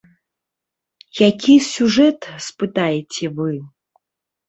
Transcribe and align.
Які 1.29 1.55
сюжэт, 1.73 2.19
спытаеце 2.49 3.25
вы? 3.39 3.51